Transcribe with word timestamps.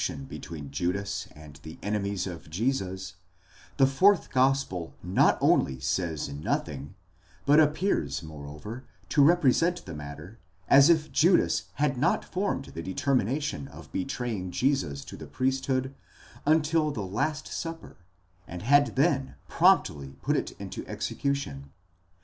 603 0.01 0.17
tion 0.17 0.25
between 0.27 0.71
Judas 0.71 1.27
and 1.35 1.57
the 1.61 1.77
enemies 1.83 2.25
of 2.25 2.49
Jesus, 2.49 3.17
the 3.77 3.85
fourth 3.85 4.31
gospel 4.31 4.95
not 5.03 5.37
only 5.39 5.79
says 5.79 6.27
nothing, 6.27 6.95
but 7.45 7.59
appears 7.59 8.21
mereover 8.23 8.81
to 9.09 9.23
represent 9.23 9.85
the 9.85 9.93
matter 9.93 10.39
as 10.67 10.89
if 10.89 11.11
Judas 11.11 11.65
had 11.75 11.99
not 11.99 12.25
formed 12.25 12.65
the 12.73 12.81
determination 12.81 13.67
of 13.67 13.91
betraying 13.91 14.49
Jesus 14.49 15.05
to 15.05 15.15
the 15.15 15.27
priesthood, 15.27 15.93
until 16.47 16.89
the 16.89 17.05
last 17.05 17.45
supper, 17.45 17.97
and 18.47 18.63
had 18.63 18.95
then 18.95 19.35
promptly 19.47 20.15
put 20.23 20.35
it 20.35 20.53
into 20.53 20.83
execution. 20.87 21.69